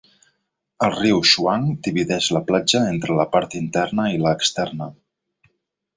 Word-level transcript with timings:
El 0.85 0.93
riu 0.93 1.19
Shuang 1.31 1.67
divideix 1.87 2.29
la 2.37 2.43
platja 2.49 2.83
entre 2.95 3.21
la 3.23 3.29
part 3.37 3.57
interna 3.63 4.11
i 4.17 4.19
la 4.25 4.37
externa. 4.39 4.93